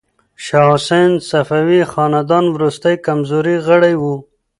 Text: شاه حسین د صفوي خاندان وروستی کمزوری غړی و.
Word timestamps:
شاه 0.45 0.67
حسین 0.73 1.09
د 1.17 1.21
صفوي 1.29 1.81
خاندان 1.91 2.45
وروستی 2.49 2.95
کمزوری 3.05 3.55
غړی 3.67 3.93
و. 4.01 4.03